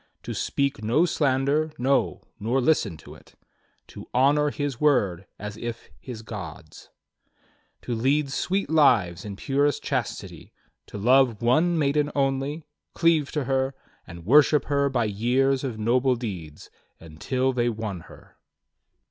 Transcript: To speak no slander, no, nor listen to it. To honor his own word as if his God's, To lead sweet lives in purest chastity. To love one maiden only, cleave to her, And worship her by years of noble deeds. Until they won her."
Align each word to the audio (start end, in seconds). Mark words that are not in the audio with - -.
To 0.23 0.33
speak 0.33 0.83
no 0.83 1.05
slander, 1.05 1.71
no, 1.77 2.23
nor 2.39 2.59
listen 2.59 2.97
to 2.97 3.13
it. 3.13 3.35
To 3.89 4.07
honor 4.15 4.49
his 4.49 4.77
own 4.77 4.81
word 4.81 5.27
as 5.37 5.57
if 5.57 5.91
his 5.99 6.23
God's, 6.23 6.89
To 7.83 7.93
lead 7.93 8.31
sweet 8.31 8.67
lives 8.71 9.23
in 9.23 9.35
purest 9.35 9.83
chastity. 9.83 10.53
To 10.87 10.97
love 10.97 11.43
one 11.43 11.77
maiden 11.77 12.09
only, 12.15 12.65
cleave 12.95 13.31
to 13.33 13.43
her, 13.43 13.75
And 14.07 14.25
worship 14.25 14.65
her 14.65 14.89
by 14.89 15.05
years 15.05 15.63
of 15.63 15.77
noble 15.77 16.15
deeds. 16.15 16.71
Until 16.99 17.53
they 17.53 17.69
won 17.69 17.99
her." 17.99 18.37